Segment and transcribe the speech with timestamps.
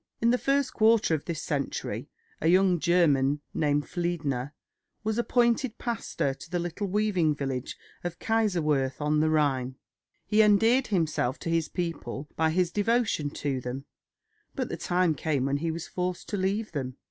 [0.19, 2.09] In the first quarter of this century
[2.41, 4.53] a young German named Fliedner
[5.03, 9.75] was appointed pastor to the little weaving village of Kaiserswerth on the Rhine.
[10.25, 13.85] He endeared himself to his people by his devotion to them;
[14.55, 16.97] but the time came when he was forced to leave them.